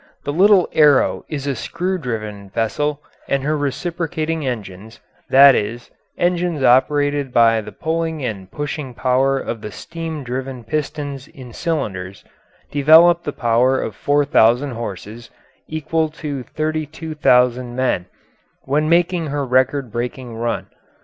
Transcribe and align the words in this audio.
The 0.23 0.33
little 0.33 0.67
Arrow 0.73 1.25
is 1.29 1.45
a 1.45 1.53
screw 1.55 1.99
driven 1.99 2.49
vessel, 2.49 3.03
and 3.27 3.43
her 3.43 3.55
reciprocating 3.55 4.47
engines 4.47 4.99
that 5.29 5.53
is, 5.53 5.91
engines 6.17 6.63
operated 6.63 7.31
by 7.31 7.61
the 7.61 7.71
pulling 7.71 8.25
and 8.25 8.49
pushing 8.49 8.95
power 8.95 9.37
of 9.37 9.61
the 9.61 9.69
steam 9.71 10.23
driven 10.23 10.63
pistons 10.63 11.27
in 11.27 11.53
cylinders 11.53 12.23
developed 12.71 13.25
the 13.25 13.31
power 13.31 13.79
of 13.79 13.95
4,000 13.95 14.71
horses, 14.71 15.29
equal 15.67 16.09
to 16.09 16.41
32,000 16.41 17.75
men, 17.75 18.07
when 18.63 18.89
making 18.89 19.27
her 19.27 19.45
record 19.45 19.91
breaking 19.91 20.33
run. 20.35 20.65